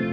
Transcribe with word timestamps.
Hoy 0.00 0.06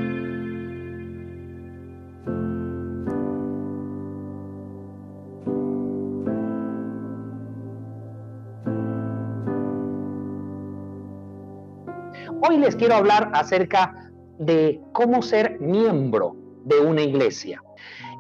les 12.60 12.76
quiero 12.76 12.94
hablar 12.94 13.32
acerca 13.34 14.12
de 14.38 14.80
cómo 14.92 15.24
ser 15.24 15.60
miembro 15.60 16.36
de 16.66 16.80
una 16.80 17.02
iglesia. 17.02 17.64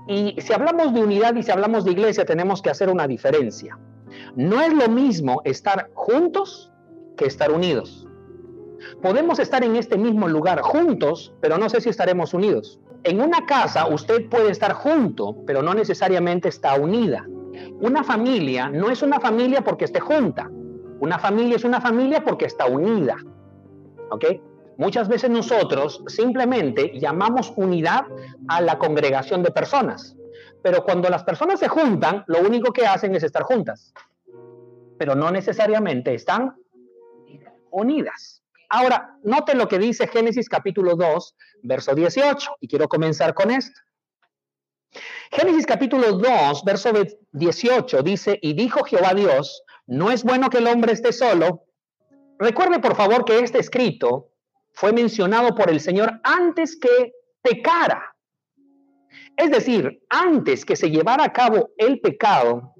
Y 0.07 0.35
si 0.41 0.53
hablamos 0.53 0.95
de 0.95 1.03
unidad 1.03 1.35
y 1.35 1.43
si 1.43 1.51
hablamos 1.51 1.85
de 1.85 1.91
iglesia, 1.91 2.25
tenemos 2.25 2.63
que 2.63 2.71
hacer 2.71 2.89
una 2.89 3.07
diferencia. 3.07 3.77
No 4.35 4.61
es 4.61 4.73
lo 4.73 4.89
mismo 4.89 5.41
estar 5.43 5.91
juntos 5.93 6.71
que 7.17 7.25
estar 7.25 7.51
unidos. 7.51 8.07
Podemos 9.01 9.39
estar 9.39 9.63
en 9.63 9.75
este 9.75 9.97
mismo 9.97 10.27
lugar 10.27 10.61
juntos, 10.61 11.33
pero 11.41 11.57
no 11.57 11.69
sé 11.69 11.81
si 11.81 11.89
estaremos 11.89 12.33
unidos. 12.33 12.79
En 13.03 13.19
una 13.21 13.45
casa 13.45 13.87
usted 13.87 14.29
puede 14.29 14.51
estar 14.51 14.73
junto, 14.73 15.37
pero 15.45 15.61
no 15.61 15.73
necesariamente 15.73 16.49
está 16.49 16.75
unida. 16.75 17.25
Una 17.79 18.03
familia 18.03 18.69
no 18.69 18.89
es 18.89 19.01
una 19.01 19.19
familia 19.19 19.61
porque 19.61 19.85
esté 19.85 19.99
junta. 19.99 20.49
Una 20.99 21.17
familia 21.17 21.55
es 21.55 21.63
una 21.63 21.81
familia 21.81 22.23
porque 22.23 22.45
está 22.45 22.65
unida. 22.65 23.17
¿ok? 24.11 24.25
Muchas 24.77 25.07
veces 25.07 25.29
nosotros 25.29 26.03
simplemente 26.07 26.91
llamamos 26.99 27.53
unidad 27.55 28.05
a 28.47 28.61
la 28.61 28.77
congregación 28.77 29.43
de 29.43 29.51
personas, 29.51 30.15
pero 30.61 30.83
cuando 30.83 31.09
las 31.09 31.23
personas 31.23 31.59
se 31.59 31.67
juntan, 31.67 32.23
lo 32.27 32.41
único 32.41 32.71
que 32.71 32.85
hacen 32.85 33.15
es 33.15 33.23
estar 33.23 33.43
juntas, 33.43 33.93
pero 34.97 35.15
no 35.15 35.31
necesariamente 35.31 36.13
están 36.13 36.55
unidas. 37.71 38.40
Ahora, 38.73 39.17
note 39.23 39.53
lo 39.53 39.67
que 39.67 39.77
dice 39.79 40.07
Génesis 40.07 40.47
capítulo 40.47 40.95
2, 40.95 41.35
verso 41.63 41.93
18, 41.93 42.55
y 42.61 42.67
quiero 42.67 42.87
comenzar 42.87 43.33
con 43.33 43.51
esto. 43.51 43.79
Génesis 45.31 45.65
capítulo 45.65 46.13
2, 46.13 46.63
verso 46.63 46.91
18 47.31 48.01
dice, 48.01 48.39
y 48.41 48.53
dijo 48.53 48.83
Jehová 48.83 49.13
Dios, 49.13 49.63
no 49.87 50.09
es 50.09 50.23
bueno 50.23 50.49
que 50.49 50.59
el 50.59 50.67
hombre 50.67 50.93
esté 50.93 51.11
solo, 51.11 51.65
Recuerde, 52.41 52.79
por 52.79 52.95
favor, 52.95 53.23
que 53.23 53.37
este 53.37 53.59
escrito 53.59 54.31
fue 54.73 54.91
mencionado 54.93 55.53
por 55.53 55.69
el 55.69 55.79
Señor 55.79 56.19
antes 56.23 56.75
que 56.75 57.13
pecara. 57.43 58.15
Es 59.37 59.51
decir, 59.51 60.01
antes 60.09 60.65
que 60.65 60.75
se 60.75 60.89
llevara 60.89 61.23
a 61.23 61.33
cabo 61.33 61.69
el 61.77 62.01
pecado, 62.01 62.73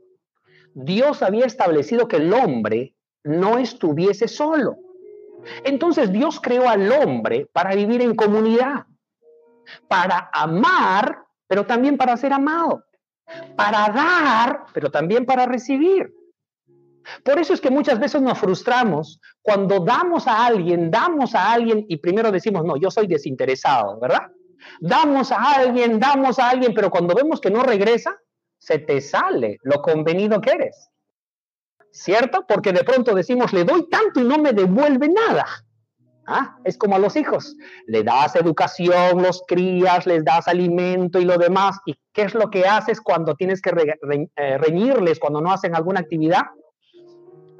Dios 0.73 1.21
había 1.21 1.45
establecido 1.45 2.07
que 2.07 2.15
el 2.15 2.33
hombre 2.33 2.95
no 3.23 3.59
estuviese 3.59 4.27
solo. 4.27 4.77
Entonces 5.63 6.11
Dios 6.11 6.39
creó 6.39 6.69
al 6.69 6.91
hombre 6.91 7.47
para 7.53 7.75
vivir 7.75 8.01
en 8.01 8.15
comunidad, 8.15 8.85
para 9.87 10.29
amar, 10.33 11.25
pero 11.47 11.65
también 11.65 11.97
para 11.97 12.17
ser 12.17 12.33
amado, 12.33 12.83
para 13.55 13.89
dar, 13.89 14.65
pero 14.73 14.91
también 14.91 15.25
para 15.25 15.45
recibir. 15.45 16.13
Por 17.23 17.39
eso 17.39 17.53
es 17.53 17.61
que 17.61 17.71
muchas 17.71 17.99
veces 17.99 18.21
nos 18.21 18.37
frustramos 18.37 19.19
cuando 19.41 19.79
damos 19.79 20.27
a 20.27 20.45
alguien, 20.45 20.91
damos 20.91 21.33
a 21.35 21.51
alguien 21.51 21.85
y 21.87 21.97
primero 21.97 22.31
decimos, 22.31 22.63
no, 22.63 22.77
yo 22.77 22.91
soy 22.91 23.07
desinteresado, 23.07 23.99
¿verdad? 23.99 24.31
Damos 24.79 25.31
a 25.31 25.55
alguien, 25.55 25.99
damos 25.99 26.37
a 26.37 26.49
alguien, 26.49 26.73
pero 26.73 26.91
cuando 26.91 27.15
vemos 27.15 27.41
que 27.41 27.49
no 27.49 27.63
regresa, 27.63 28.15
se 28.59 28.77
te 28.77 29.01
sale 29.01 29.57
lo 29.63 29.81
convenido 29.81 30.39
que 30.39 30.51
eres. 30.51 30.89
¿Cierto? 31.91 32.45
Porque 32.47 32.71
de 32.71 32.83
pronto 32.83 33.13
decimos, 33.13 33.53
le 33.53 33.63
doy 33.63 33.89
tanto 33.89 34.19
y 34.19 34.23
no 34.23 34.37
me 34.37 34.53
devuelve 34.53 35.09
nada. 35.09 35.45
¿Ah? 36.25 36.57
Es 36.63 36.77
como 36.77 36.95
a 36.95 36.99
los 36.99 37.15
hijos. 37.15 37.55
Le 37.87 38.03
das 38.03 38.35
educación, 38.35 39.21
los 39.21 39.43
crías, 39.47 40.05
les 40.05 40.23
das 40.23 40.47
alimento 40.47 41.19
y 41.19 41.25
lo 41.25 41.37
demás. 41.37 41.79
¿Y 41.85 41.95
qué 42.13 42.23
es 42.23 42.33
lo 42.33 42.49
que 42.49 42.65
haces 42.65 43.01
cuando 43.01 43.35
tienes 43.35 43.61
que 43.61 43.71
eh, 44.35 44.57
reñirles, 44.57 45.19
cuando 45.19 45.41
no 45.41 45.51
hacen 45.51 45.75
alguna 45.75 45.99
actividad? 45.99 46.43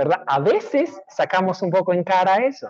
¿verdad? 0.02 0.24
A 0.26 0.40
veces 0.40 1.00
sacamos 1.08 1.62
un 1.62 1.70
poco 1.70 1.94
en 1.94 2.04
cara 2.04 2.38
eso, 2.46 2.70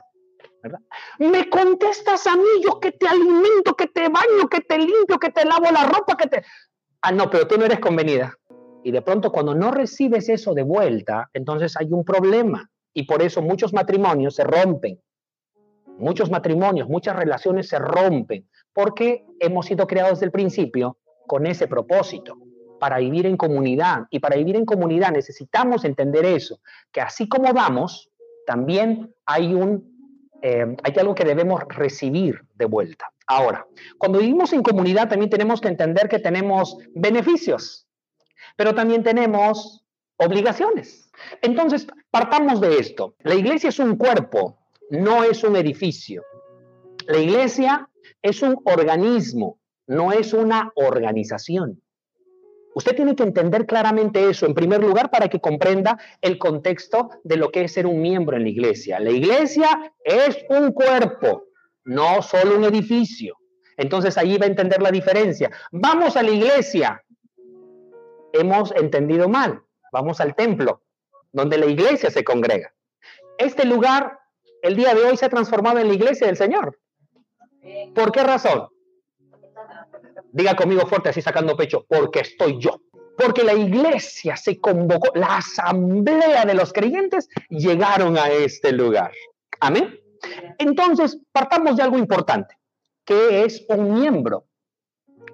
¿verdad? 0.62 0.80
Me 1.20 1.50
contestas 1.50 2.28
a 2.28 2.36
mí, 2.36 2.62
yo 2.62 2.80
que 2.80 2.92
te 2.92 3.08
alimento, 3.08 3.76
que 3.76 3.88
te 3.88 4.10
baño, 4.10 4.50
que 4.50 4.60
te 4.62 4.78
limpio, 4.78 5.18
que 5.18 5.30
te 5.30 5.46
lavo 5.46 5.72
la 5.72 5.86
ropa, 5.86 6.18
que 6.18 6.28
te... 6.28 6.44
Ah, 7.02 7.12
no, 7.12 7.30
pero 7.30 7.48
tú 7.48 7.58
no 7.58 7.66
eres 7.66 7.80
convenida. 7.80 8.38
Y 8.84 8.92
de 8.92 9.02
pronto 9.02 9.32
cuando 9.32 9.54
no 9.54 9.72
recibes 9.72 10.30
eso 10.30 10.54
de 10.54 10.64
vuelta, 10.64 11.30
entonces 11.34 11.76
hay 11.78 11.88
un 11.92 12.04
problema. 12.04 12.70
Y 12.94 13.04
por 13.04 13.22
eso 13.22 13.42
muchos 13.42 13.74
matrimonios 13.74 14.36
se 14.36 14.44
rompen. 14.44 15.00
Muchos 15.98 16.32
matrimonios, 16.32 16.90
muchas 16.90 17.16
relaciones 17.16 17.68
se 17.68 17.78
rompen, 17.78 18.50
porque 18.74 19.24
hemos 19.40 19.68
sido 19.68 19.86
creados 19.86 20.14
desde 20.14 20.26
el 20.26 20.32
principio 20.32 20.98
con 21.28 21.46
ese 21.46 21.68
propósito 21.68 22.38
para 22.80 22.98
vivir 22.98 23.28
en 23.28 23.38
comunidad. 23.38 24.08
Y 24.10 24.20
para 24.20 24.36
vivir 24.36 24.56
en 24.56 24.66
comunidad 24.66 25.12
necesitamos 25.12 25.86
entender 25.86 26.26
eso, 26.26 26.60
que 26.92 27.02
así 27.02 27.30
como 27.30 27.54
damos, 27.54 28.10
también 28.48 29.14
hay, 29.26 29.54
un, 29.54 30.30
eh, 30.42 30.76
hay 30.84 30.94
algo 30.98 31.14
que 31.14 31.24
debemos 31.24 31.62
recibir 31.70 32.42
de 32.56 32.66
vuelta. 32.66 33.12
Ahora, 33.28 33.68
cuando 33.98 34.20
vivimos 34.20 34.52
en 34.54 34.64
comunidad 34.64 35.08
también 35.08 35.30
tenemos 35.30 35.62
que 35.62 35.68
entender 35.68 36.10
que 36.10 36.20
tenemos 36.20 36.78
beneficios, 36.96 37.88
pero 38.56 38.76
también 38.76 39.04
tenemos 39.04 39.84
obligaciones. 40.18 41.12
Entonces, 41.42 41.88
partamos 42.10 42.62
de 42.62 42.78
esto. 42.78 43.16
La 43.20 43.36
iglesia 43.36 43.70
es 43.70 43.80
un 43.80 43.98
cuerpo, 43.98 44.60
no 44.90 45.24
es 45.24 45.44
un 45.44 45.56
edificio. 45.56 46.24
La 47.08 47.18
iglesia 47.18 47.90
es 48.22 48.42
un 48.42 48.58
organismo, 48.66 49.60
no 49.88 50.12
es 50.12 50.34
una 50.34 50.72
organización. 50.76 51.82
Usted 52.74 52.96
tiene 52.96 53.16
que 53.16 53.24
entender 53.24 53.66
claramente 53.66 54.30
eso, 54.30 54.46
en 54.46 54.54
primer 54.54 54.82
lugar, 54.82 55.10
para 55.12 55.28
que 55.28 55.42
comprenda 55.42 55.98
el 56.22 56.38
contexto 56.38 57.10
de 57.24 57.36
lo 57.36 57.52
que 57.52 57.66
es 57.66 57.74
ser 57.74 57.86
un 57.86 58.02
miembro 58.02 58.38
en 58.38 58.44
la 58.44 58.50
iglesia. 58.50 59.00
La 59.00 59.12
iglesia 59.12 59.94
es 60.06 60.46
un 60.50 60.72
cuerpo, 60.72 61.48
no 61.84 62.22
solo 62.22 62.58
un 62.58 62.64
edificio. 62.64 63.38
Entonces 63.76 64.18
ahí 64.18 64.38
va 64.38 64.46
a 64.46 64.50
entender 64.50 64.82
la 64.82 64.92
diferencia. 64.92 65.52
Vamos 65.72 66.16
a 66.16 66.24
la 66.24 66.32
iglesia. 66.32 67.04
Hemos 68.34 68.72
entendido 68.76 69.30
mal. 69.30 69.62
Vamos 69.92 70.22
al 70.22 70.36
templo, 70.36 70.82
donde 71.32 71.58
la 71.58 71.66
iglesia 71.66 72.10
se 72.10 72.24
congrega. 72.24 72.74
Este 73.38 73.66
lugar, 73.66 74.20
el 74.62 74.76
día 74.76 74.94
de 74.94 75.04
hoy, 75.04 75.18
se 75.18 75.26
ha 75.26 75.30
transformado 75.30 75.80
en 75.80 75.88
la 75.88 75.94
iglesia 75.94 76.28
del 76.28 76.38
Señor. 76.38 76.80
¿Por 77.94 78.12
qué 78.12 78.24
razón? 78.24 78.70
Diga 80.32 80.56
conmigo 80.56 80.88
fuerte, 80.88 81.10
así 81.10 81.22
sacando 81.22 81.58
pecho, 81.58 81.86
porque 81.88 82.22
estoy 82.22 82.58
yo. 82.60 82.82
Porque 83.18 83.44
la 83.44 83.54
iglesia 83.54 84.38
se 84.38 84.60
convocó, 84.60 85.12
la 85.14 85.38
asamblea 85.38 86.46
de 86.46 86.54
los 86.54 86.72
creyentes 86.72 87.28
llegaron 87.50 88.18
a 88.18 88.30
este 88.30 88.72
lugar. 88.72 89.12
Amén. 89.60 90.00
Entonces, 90.58 91.20
partamos 91.32 91.76
de 91.76 91.84
algo 91.84 91.98
importante, 91.98 92.58
que 93.04 93.44
es 93.44 93.66
un 93.68 93.94
miembro, 93.94 94.46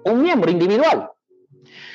un 0.04 0.22
miembro 0.22 0.50
individual. 0.50 1.10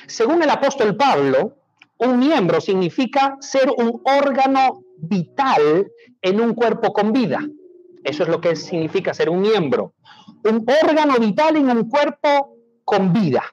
Según 0.08 0.44
el 0.44 0.50
apóstol 0.50 0.96
Pablo, 0.96 1.58
un 1.98 2.20
miembro 2.20 2.60
significa 2.60 3.38
ser 3.40 3.70
un 3.70 4.02
órgano 4.04 4.84
vital 4.98 5.88
en 6.22 6.42
un 6.42 6.54
cuerpo 6.54 6.92
con 6.94 7.14
vida. 7.14 7.40
Eso 8.04 8.24
es 8.24 8.30
lo 8.30 8.42
que 8.42 8.56
significa 8.56 9.14
ser 9.14 9.30
un 9.30 9.42
miembro. 9.42 9.94
Un 10.44 10.66
órgano 10.84 11.18
vital 11.20 11.56
en 11.56 11.70
un 11.70 11.90
cuerpo 11.90 12.58
con 12.84 13.14
vida. 13.14 13.44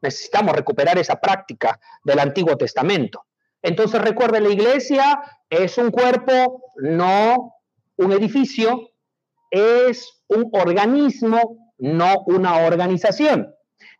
Necesitamos 0.00 0.54
recuperar 0.54 0.98
esa 0.98 1.20
práctica 1.20 1.78
del 2.04 2.18
Antiguo 2.20 2.56
Testamento. 2.56 3.26
Entonces 3.60 4.00
recuerde, 4.00 4.40
la 4.40 4.50
iglesia 4.50 5.22
es 5.48 5.78
un 5.78 5.90
cuerpo, 5.90 6.62
no 6.76 7.54
un 7.96 8.12
edificio, 8.12 8.90
es 9.50 10.24
un 10.28 10.48
organismo, 10.52 11.72
no 11.78 12.22
una 12.26 12.66
organización. 12.66 13.54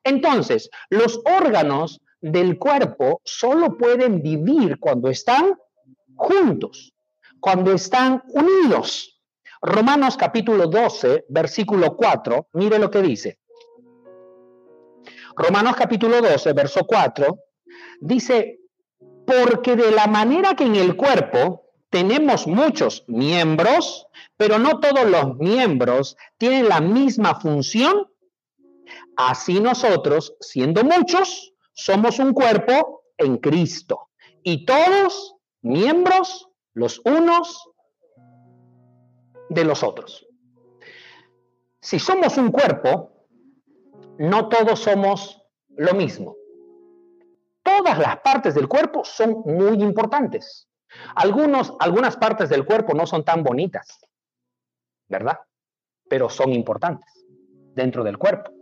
Entonces, 0.05 0.71
los 0.91 1.21
órganos 1.25 2.01
del 2.21 2.59
cuerpo 2.59 3.21
solo 3.25 3.77
pueden 3.77 4.23
vivir 4.23 4.79
cuando 4.79 5.09
están 5.09 5.59
juntos, 6.15 6.95
cuando 7.41 7.73
están 7.73 8.23
unidos. 8.29 9.21
Romanos 9.61 10.17
capítulo 10.17 10.67
12, 10.67 11.27
versículo 11.29 11.97
4, 11.97 12.49
mire 12.55 12.79
lo 12.79 12.91
que 12.91 13.03
dice. 13.03 13.39
Romanos 15.37 15.77
capítulo 15.77 16.21
12, 16.21 16.53
verso 16.53 16.87
4, 16.87 17.39
dice, 18.01 18.61
porque 19.27 19.77
de 19.77 19.91
la 19.91 20.07
manera 20.07 20.55
que 20.55 20.65
en 20.65 20.77
el 20.77 20.97
cuerpo 20.97 21.63
tenemos 21.91 22.47
muchos 22.47 23.05
miembros, 23.07 24.07
pero 24.37 24.59
no 24.59 24.81
todos 24.81 25.05
los 25.05 25.37
miembros 25.37 26.17
tienen 26.39 26.69
la 26.69 26.81
misma 26.81 27.39
función, 27.41 28.09
así 29.17 29.61
nosotros, 29.61 30.37
siendo 30.41 30.85
muchos, 30.85 31.55
somos 31.73 32.19
un 32.19 32.33
cuerpo 32.33 33.05
en 33.17 33.39
Cristo. 33.39 34.11
Y 34.43 34.65
todos 34.65 35.37
miembros 35.63 36.49
los 36.75 37.01
unos 37.05 37.71
de 39.49 39.65
los 39.65 39.83
otros. 39.83 40.27
si 41.81 41.99
somos 41.99 42.39
un 42.39 42.53
cuerpo, 42.53 43.27
no 44.19 44.49
todos 44.49 44.79
somos 44.79 45.43
lo 45.71 45.95
mismo. 45.95 46.37
Todas 47.63 47.99
las 47.99 48.21
partes 48.21 48.55
del 48.55 48.69
cuerpo 48.69 49.05
son 49.05 49.43
muy 49.45 49.83
importantes. 49.83 50.69
Algunos, 51.17 51.75
algunas 51.81 52.17
partes 52.17 52.49
del 52.49 52.65
cuerpo 52.65 52.95
no 52.95 53.07
son 53.07 53.25
tan 53.25 53.43
bonitas, 53.43 54.01
¿verdad? 55.09 55.41
Pero 56.09 56.29
son 56.29 56.53
importantes 56.53 57.27
dentro 57.75 58.05
del 58.05 58.19
cuerpo. 58.19 58.53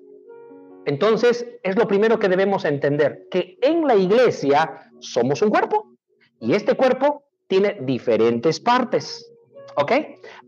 Entonces, 0.86 1.46
es 1.62 1.76
lo 1.76 1.86
primero 1.86 2.18
que 2.18 2.28
debemos 2.28 2.64
entender, 2.64 3.26
que 3.30 3.58
en 3.60 3.86
la 3.86 3.96
iglesia 3.96 4.90
somos 4.98 5.42
un 5.42 5.50
cuerpo 5.50 5.92
y 6.40 6.54
este 6.54 6.74
cuerpo 6.74 7.24
tiene 7.46 7.78
diferentes 7.82 8.60
partes. 8.60 9.30
¿Ok? 9.76 9.92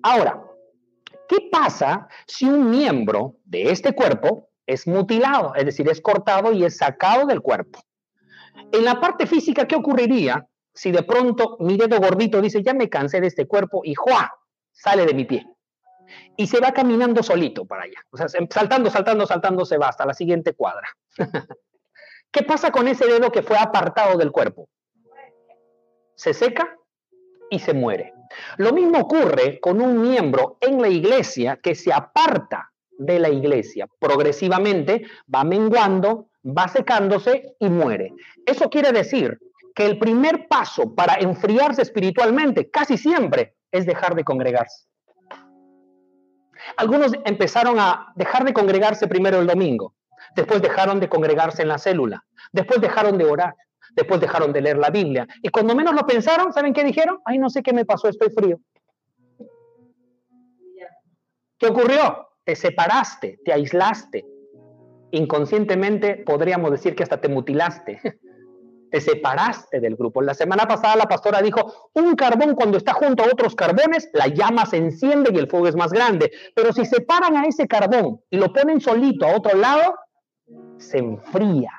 Ahora, 0.03 0.43
¿qué 1.29 1.49
pasa 1.51 2.09
si 2.27 2.47
un 2.47 2.71
miembro 2.71 3.37
de 3.45 3.71
este 3.71 3.95
cuerpo 3.95 4.49
es 4.67 4.87
mutilado, 4.87 5.55
es 5.55 5.65
decir, 5.65 5.89
es 5.89 6.01
cortado 6.01 6.53
y 6.53 6.65
es 6.65 6.77
sacado 6.77 7.27
del 7.27 7.41
cuerpo? 7.41 7.81
En 8.73 8.85
la 8.85 9.01
parte 9.01 9.27
física, 9.27 9.67
¿qué 9.67 9.77
ocurriría 9.77 10.47
si 10.75 10.91
de 10.91 11.03
pronto 11.03 11.57
mi 11.61 11.77
dedo 11.77 11.99
gordito 11.99 12.41
dice, 12.41 12.63
ya 12.63 12.73
me 12.73 12.89
cansé 12.89 13.21
de 13.21 13.27
este 13.27 13.47
cuerpo 13.47 13.83
y 13.85 13.95
¡juá! 13.95 14.33
sale 14.73 15.05
de 15.05 15.15
mi 15.15 15.25
pie? 15.25 15.47
Y 16.37 16.47
se 16.47 16.61
va 16.61 16.73
caminando 16.73 17.23
solito 17.23 17.65
para 17.65 17.85
allá. 17.85 18.01
O 18.11 18.17
sea, 18.17 18.29
saltando, 18.29 18.91
saltando, 18.91 19.27
saltando, 19.27 19.65
se 19.65 19.79
va 19.79 19.89
hasta 19.89 20.07
la 20.07 20.15
siguiente 20.15 20.55
cuadra. 20.55 20.89
¿Qué 22.31 22.43
pasa 22.43 22.71
con 22.71 22.89
ese 22.89 23.07
dedo 23.07 23.31
que 23.31 23.43
fue 23.43 23.59
apartado 23.59 24.17
del 24.17 24.33
cuerpo? 24.33 24.69
Se 26.15 26.33
seca 26.33 26.77
y 27.51 27.59
se 27.59 27.75
muere. 27.75 28.15
Lo 28.57 28.73
mismo 28.73 29.01
ocurre 29.01 29.61
con 29.61 29.81
un 29.81 30.01
miembro 30.01 30.57
en 30.61 30.81
la 30.81 30.89
iglesia 30.89 31.59
que 31.63 31.75
se 31.75 31.93
aparta 31.93 32.73
de 32.91 33.19
la 33.19 33.29
iglesia. 33.29 33.87
Progresivamente 33.99 35.03
va 35.33 35.45
menguando, 35.45 36.29
va 36.45 36.69
secándose 36.69 37.55
y 37.59 37.69
muere. 37.69 38.13
Eso 38.47 38.71
quiere 38.71 38.93
decir 38.93 39.39
que 39.75 39.87
el 39.87 39.99
primer 39.99 40.49
paso 40.49 40.95
para 40.95 41.17
enfriarse 41.17 41.83
espiritualmente 41.83 42.71
casi 42.71 42.97
siempre 42.97 43.57
es 43.71 43.87
dejar 43.87 44.15
de 44.15 44.25
congregarse. 44.25 44.87
Algunos 46.77 47.13
empezaron 47.25 47.79
a 47.79 48.13
dejar 48.15 48.45
de 48.45 48.53
congregarse 48.53 49.09
primero 49.09 49.39
el 49.41 49.47
domingo, 49.47 49.95
después 50.37 50.63
dejaron 50.63 51.01
de 51.01 51.09
congregarse 51.09 51.63
en 51.63 51.69
la 51.69 51.79
célula, 51.79 52.25
después 52.53 52.81
dejaron 52.81 53.19
de 53.19 53.25
orar, 53.25 53.55
después 53.95 54.21
dejaron 54.21 54.53
de 54.53 54.61
leer 54.61 54.79
la 54.79 54.91
Biblia. 54.91 55.27
Y 55.43 55.49
cuando 55.49 55.75
menos 55.75 55.95
lo 55.95 56.07
pensaron, 56.07 56.53
¿saben 56.53 56.73
qué 56.73 56.85
dijeron? 56.85 57.21
Ay, 57.25 57.39
no 57.39 57.51
sé 57.51 57.63
qué 57.63 57.73
me 57.73 57.85
pasó, 57.85 58.09
estoy 58.09 58.31
frío. 58.31 58.59
¿Qué 61.59 61.67
ocurrió? 61.67 62.29
Te 62.45 62.57
separaste, 62.57 63.39
te 63.45 63.53
aislaste. 63.53 64.25
Inconscientemente 65.13 66.17
podríamos 66.17 66.71
decir 66.73 66.97
que 66.97 67.05
hasta 67.05 67.21
te 67.21 67.29
mutilaste. 67.29 68.01
Te 68.93 69.01
separaste 69.01 69.81
del 69.81 69.97
grupo. 69.97 70.21
La 70.21 70.35
semana 70.35 70.69
pasada 70.69 70.97
la 70.97 71.09
pastora 71.09 71.41
dijo, 71.41 71.91
un 71.95 72.15
carbón 72.15 72.55
cuando 72.55 72.77
está 72.77 72.93
junto 72.93 73.25
a 73.25 73.27
otros 73.27 73.57
carbones, 73.57 74.11
la 74.13 74.29
llama 74.29 74.67
se 74.67 74.77
enciende 74.77 75.31
y 75.33 75.39
el 75.39 75.49
fuego 75.49 75.67
es 75.67 75.75
más 75.75 75.93
grande. 75.93 76.31
Pero 76.55 76.75
si 76.75 76.85
separan 76.85 77.37
a 77.37 77.47
ese 77.47 77.67
carbón 77.67 78.21
y 78.29 78.37
lo 78.37 78.53
ponen 78.53 78.83
solito 78.83 79.27
a 79.27 79.35
otro 79.35 79.59
lado, 79.59 79.95
se 80.77 80.99
enfría. 80.99 81.71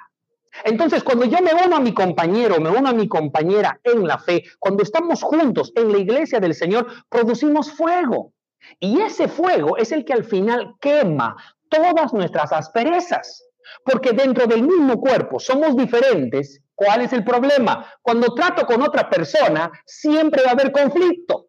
Entonces, 0.63 1.04
cuando 1.04 1.25
yo 1.25 1.38
me 1.42 1.51
uno 1.54 1.75
a 1.75 1.80
mi 1.80 1.94
compañero, 1.94 2.60
me 2.60 2.71
uno 2.71 2.89
a 2.89 2.94
mi 2.94 3.07
compañera 3.07 3.80
en 3.83 4.07
la 4.07 4.18
fe, 4.18 4.44
cuando 4.57 4.81
estamos 4.81 5.21
juntos 5.21 5.71
en 5.75 5.92
la 5.92 6.00
iglesia 6.00 6.39
del 6.39 6.56
Señor, 6.56 6.88
producimos 7.09 7.71
fuego. 7.71 8.33
Y 8.80 9.01
ese 9.01 9.27
fuego 9.27 9.77
es 9.77 9.92
el 9.92 10.04
que 10.04 10.13
al 10.13 10.24
final 10.24 10.75
quema 10.80 11.36
todas 11.69 12.12
nuestras 12.12 12.51
asperezas. 12.51 13.44
Porque 13.83 14.12
dentro 14.12 14.48
del 14.48 14.63
mismo 14.63 15.00
cuerpo 15.00 15.39
somos 15.39 15.75
diferentes 15.75 16.63
¿Cuál 16.75 17.01
es 17.01 17.13
el 17.13 17.24
problema? 17.24 17.86
Cuando 18.01 18.33
trato 18.33 18.65
con 18.65 18.81
otra 18.81 19.10
persona, 19.10 19.71
siempre 19.86 20.44
va 20.44 20.50
a 20.50 20.54
haber 20.54 20.71
conflicto. 20.71 21.48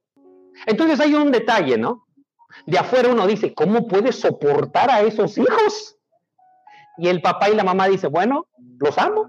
Entonces 0.66 1.00
hay 1.00 1.14
un 1.14 1.32
detalle, 1.32 1.78
¿no? 1.78 2.06
De 2.66 2.78
afuera 2.78 3.08
uno 3.11 3.26
dice, 3.26 3.55
¿cómo 3.55 3.88
puedes 3.88 4.20
soportar 4.20 4.90
a 4.90 5.00
esos 5.00 5.37
hijos? 5.38 5.96
Y 6.99 7.08
el 7.08 7.20
papá 7.20 7.50
y 7.50 7.56
la 7.56 7.64
mamá 7.64 7.88
dicen, 7.88 8.12
bueno, 8.12 8.46
los 8.78 8.96
amo. 8.99 9.28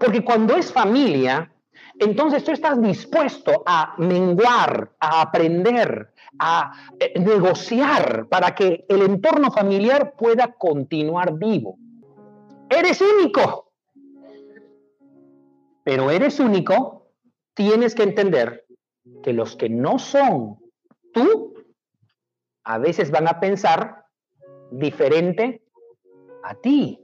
Porque 0.00 0.24
cuando 0.24 0.56
es 0.56 0.72
familia, 0.72 1.52
entonces 1.98 2.42
tú 2.42 2.52
estás 2.52 2.80
dispuesto 2.80 3.62
a 3.66 3.94
menguar, 3.98 4.90
a 4.98 5.20
aprender, 5.20 6.12
a 6.38 6.72
eh, 6.98 7.18
negociar 7.18 8.26
para 8.28 8.54
que 8.54 8.84
el 8.88 9.02
entorno 9.02 9.50
familiar 9.50 10.14
pueda 10.16 10.54
continuar 10.54 11.34
vivo. 11.34 11.78
Eres 12.68 13.00
único. 13.00 13.72
Pero 15.84 16.10
eres 16.10 16.38
único, 16.38 17.08
tienes 17.54 17.94
que 17.94 18.04
entender 18.04 18.66
que 19.22 19.32
los 19.32 19.56
que 19.56 19.68
no 19.68 19.98
son 19.98 20.58
tú, 21.12 21.54
a 22.64 22.78
veces 22.78 23.10
van 23.10 23.26
a 23.28 23.40
pensar 23.40 24.04
diferente 24.70 25.64
a 26.44 26.54
ti. 26.54 27.00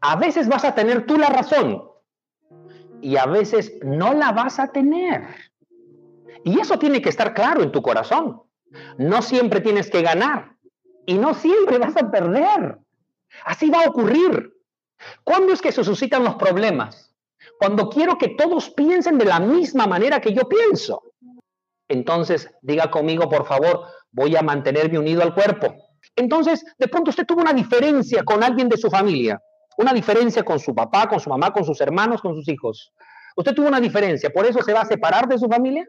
A 0.00 0.16
veces 0.16 0.48
vas 0.48 0.64
a 0.64 0.74
tener 0.74 1.06
tú 1.06 1.16
la 1.16 1.28
razón 1.28 1.82
y 3.00 3.16
a 3.16 3.26
veces 3.26 3.72
no 3.82 4.14
la 4.14 4.32
vas 4.32 4.58
a 4.58 4.68
tener. 4.68 5.28
Y 6.44 6.60
eso 6.60 6.78
tiene 6.78 7.00
que 7.00 7.08
estar 7.08 7.34
claro 7.34 7.62
en 7.62 7.72
tu 7.72 7.82
corazón. 7.82 8.42
No 8.98 9.22
siempre 9.22 9.60
tienes 9.60 9.90
que 9.90 10.02
ganar 10.02 10.56
y 11.06 11.14
no 11.14 11.34
siempre 11.34 11.78
vas 11.78 11.96
a 11.96 12.10
perder. 12.10 12.78
Así 13.44 13.70
va 13.70 13.82
a 13.82 13.88
ocurrir. 13.88 14.52
¿Cuándo 15.22 15.52
es 15.52 15.60
que 15.60 15.72
se 15.72 15.84
suscitan 15.84 16.22
los 16.24 16.36
problemas? 16.36 17.14
Cuando 17.58 17.88
quiero 17.88 18.18
que 18.18 18.28
todos 18.28 18.70
piensen 18.70 19.18
de 19.18 19.24
la 19.24 19.40
misma 19.40 19.86
manera 19.86 20.20
que 20.20 20.32
yo 20.32 20.42
pienso. 20.48 21.02
Entonces, 21.88 22.50
diga 22.62 22.90
conmigo, 22.90 23.28
por 23.28 23.46
favor, 23.46 23.86
voy 24.10 24.36
a 24.36 24.42
mantenerme 24.42 24.98
unido 24.98 25.22
al 25.22 25.34
cuerpo. 25.34 25.74
Entonces, 26.16 26.64
de 26.78 26.88
pronto 26.88 27.10
usted 27.10 27.26
tuvo 27.26 27.40
una 27.40 27.52
diferencia 27.52 28.22
con 28.22 28.42
alguien 28.42 28.68
de 28.68 28.76
su 28.76 28.90
familia, 28.90 29.40
una 29.78 29.92
diferencia 29.92 30.42
con 30.42 30.58
su 30.58 30.74
papá, 30.74 31.08
con 31.08 31.20
su 31.20 31.28
mamá, 31.28 31.52
con 31.52 31.64
sus 31.64 31.80
hermanos, 31.80 32.20
con 32.20 32.34
sus 32.34 32.48
hijos. 32.48 32.92
Usted 33.36 33.54
tuvo 33.54 33.68
una 33.68 33.80
diferencia, 33.80 34.30
¿por 34.30 34.46
eso 34.46 34.62
se 34.62 34.72
va 34.72 34.82
a 34.82 34.86
separar 34.86 35.26
de 35.28 35.38
su 35.38 35.48
familia? 35.48 35.86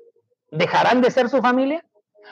¿Dejarán 0.56 1.02
de 1.02 1.12
ser 1.12 1.30
su 1.30 1.42
familia? 1.42 1.86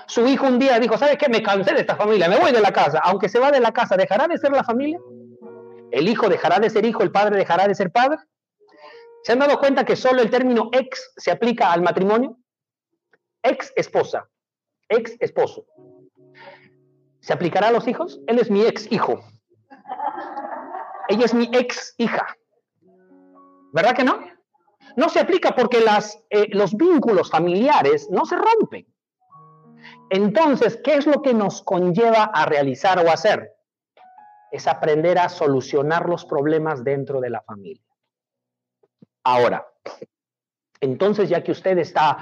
Su 0.08 0.26
hijo 0.28 0.48
un 0.48 0.60
día 0.60 0.80
dijo, 0.80 0.98
¿sabes 0.98 1.18
qué? 1.18 1.30
Me 1.30 1.44
cansé 1.44 1.74
de 1.74 1.82
esta 1.82 1.96
familia, 1.96 2.28
me 2.28 2.38
voy 2.38 2.52
de 2.52 2.62
la 2.62 2.72
casa. 2.72 3.00
Aunque 3.04 3.30
se 3.30 3.40
va 3.40 3.52
de 3.52 3.60
la 3.60 3.72
casa, 3.72 3.96
¿dejará 3.96 4.28
de 4.28 4.38
ser 4.38 4.52
la 4.52 4.64
familia? 4.64 5.00
¿El 5.92 6.08
hijo 6.08 6.28
dejará 6.30 6.60
de 6.60 6.70
ser 6.70 6.86
hijo, 6.86 7.04
el 7.04 7.12
padre 7.12 7.38
dejará 7.38 7.68
de 7.68 7.76
ser 7.76 7.92
padre? 7.92 8.18
¿Se 9.24 9.32
han 9.32 9.40
dado 9.40 9.60
cuenta 9.60 9.86
que 9.86 9.96
solo 9.96 10.22
el 10.22 10.30
término 10.30 10.70
ex 10.74 11.14
se 11.18 11.32
aplica 11.32 11.72
al 11.72 11.82
matrimonio? 11.82 12.38
Ex 13.42 13.72
esposa, 13.76 14.28
ex 14.90 15.16
esposo. 15.20 15.66
¿Se 17.22 17.32
aplicará 17.32 17.68
a 17.68 17.72
los 17.72 17.88
hijos? 17.88 18.20
Él 18.28 18.40
es 18.40 18.50
mi 18.50 18.64
ex 18.66 18.92
hijo. 18.92 19.24
Ella 21.08 21.26
es 21.26 21.34
mi 21.34 21.50
ex 21.54 21.96
hija. 21.98 22.26
¿Verdad 23.72 23.96
que 23.96 24.04
no? 24.04 24.20
No 24.96 25.10
se 25.10 25.20
aplica 25.20 25.56
porque 25.56 25.82
las, 25.82 26.24
eh, 26.30 26.48
los 26.52 26.76
vínculos 26.76 27.30
familiares 27.30 28.10
no 28.12 28.26
se 28.26 28.36
rompen. 28.36 28.88
Entonces, 30.10 30.80
¿qué 30.84 30.96
es 30.96 31.08
lo 31.08 31.22
que 31.22 31.34
nos 31.34 31.62
conlleva 31.64 32.26
a 32.26 32.46
realizar 32.46 33.00
o 33.00 33.10
hacer? 33.10 33.54
Es 34.52 34.68
aprender 34.68 35.18
a 35.18 35.30
solucionar 35.30 36.08
los 36.08 36.26
problemas 36.26 36.84
dentro 36.84 37.20
de 37.20 37.32
la 37.32 37.42
familia. 37.42 37.84
Ahora, 39.24 39.66
entonces 40.82 41.30
ya 41.30 41.44
que 41.44 41.52
usted 41.52 41.78
está 41.78 42.18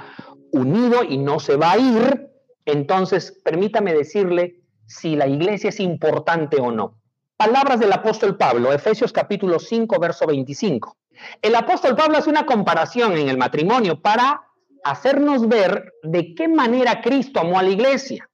unido 0.52 1.02
y 1.02 1.18
no 1.18 1.40
se 1.40 1.56
va 1.56 1.72
a 1.72 1.78
ir, 1.78 2.30
entonces 2.64 3.32
permítame 3.44 3.92
decirle 3.92 4.62
si 4.86 5.16
la 5.16 5.26
iglesia 5.26 5.70
es 5.70 5.80
importante 5.80 6.60
o 6.60 6.70
no. 6.70 7.00
Palabras 7.36 7.80
del 7.80 7.92
apóstol 7.92 8.36
Pablo, 8.36 8.72
Efesios 8.72 9.12
capítulo 9.12 9.58
5, 9.58 9.98
verso 9.98 10.26
25. 10.26 10.96
El 11.40 11.54
apóstol 11.54 11.96
Pablo 11.96 12.18
hace 12.18 12.30
una 12.30 12.46
comparación 12.46 13.16
en 13.16 13.28
el 13.28 13.38
matrimonio 13.38 14.00
para 14.00 14.42
hacernos 14.84 15.48
ver 15.48 15.92
de 16.02 16.34
qué 16.34 16.48
manera 16.48 17.00
Cristo 17.00 17.40
amó 17.40 17.58
a 17.58 17.62
la 17.62 17.70
iglesia. 17.70 18.28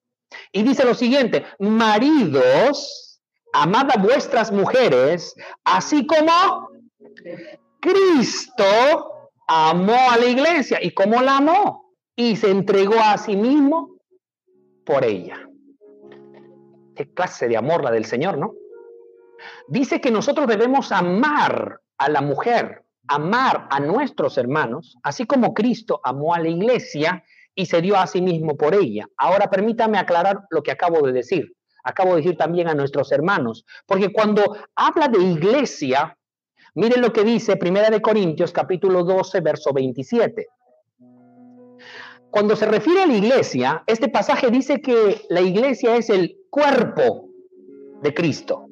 Y 0.52 0.62
dice 0.62 0.85
lo 0.85 0.95
siguiente, 0.95 1.45
maridos, 1.59 3.21
amad 3.52 3.90
a 3.90 4.00
vuestras 4.00 4.52
mujeres, 4.52 5.35
así 5.64 6.07
como 6.07 6.71
Cristo 7.80 9.30
amó 9.47 9.97
a 10.11 10.16
la 10.16 10.26
iglesia. 10.26 10.78
¿Y 10.83 10.92
cómo 10.92 11.23
la 11.23 11.38
amó? 11.38 11.95
Y 12.16 12.37
se 12.37 12.50
entregó 12.50 13.00
a 13.00 13.16
sí 13.18 13.37
mismo 13.37 13.97
por 14.85 15.04
ella. 15.04 15.49
Qué 16.95 17.12
clase 17.12 17.47
de 17.49 17.57
amor 17.57 17.85
la 17.85 17.90
del 17.90 18.04
Señor, 18.04 18.38
¿no? 18.38 18.54
Dice 19.68 20.00
que 20.00 20.11
nosotros 20.11 20.49
debemos 20.49 20.90
amar 20.90 21.80
a 21.99 22.09
la 22.09 22.21
mujer 22.21 22.85
amar 23.09 23.67
a 23.71 23.81
nuestros 23.81 24.38
hermanos, 24.38 24.99
así 25.02 25.26
como 25.26 25.55
Cristo 25.55 26.00
amó 26.05 26.35
a 26.35 26.40
la 26.40 26.49
iglesia 26.49 27.25
y 27.55 27.67
se 27.67 27.81
dio 27.81 27.97
a 27.97 28.07
sí 28.07 28.23
mismo 28.23 28.57
por 28.57 28.75
ella. 28.75 29.09
Ahora 29.17 29.50
permítame 29.50 29.99
aclarar 29.99 30.45
lo 30.50 30.62
que 30.62 30.71
acabo 30.71 31.05
de 31.07 31.12
decir. 31.12 31.57
Acabo 31.83 32.11
de 32.11 32.23
decir 32.23 32.37
también 32.37 32.69
a 32.69 32.75
nuestros 32.75 33.11
hermanos, 33.12 33.64
porque 33.87 34.12
cuando 34.12 34.57
habla 34.75 35.09
de 35.09 35.21
iglesia, 35.21 36.19
miren 36.75 37.00
lo 37.00 37.12
que 37.12 37.25
dice 37.25 37.57
Primera 37.57 37.88
de 37.88 38.02
Corintios 38.02 38.52
capítulo 38.52 39.05
12, 39.05 39.40
verso 39.40 39.73
27. 39.73 40.47
Cuando 42.31 42.57
se 42.57 42.67
refiere 42.67 43.02
a 43.02 43.07
la 43.07 43.17
iglesia, 43.17 43.85
este 43.87 44.09
pasaje 44.09 44.50
dice 44.50 44.83
que 44.83 45.23
la 45.31 45.40
iglesia 45.40 45.97
es 45.97 46.11
el 46.11 46.37
cuerpo 46.50 47.31
de 48.02 48.12
Cristo. 48.12 48.67